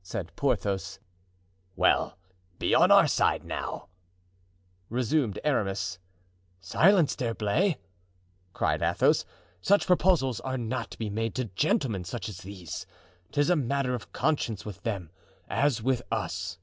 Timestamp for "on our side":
2.74-3.44